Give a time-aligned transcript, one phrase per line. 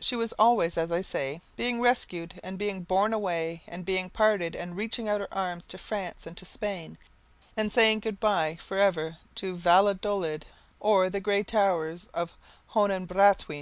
[0.00, 4.56] She was always, as I say, being rescued and being borne away, and being parted,
[4.56, 6.96] and reaching out her arms to France and to Spain,
[7.58, 10.46] and saying good bye forever to Valladolid
[10.80, 12.32] or the old grey towers of
[12.72, 13.58] Hohenbranntwein.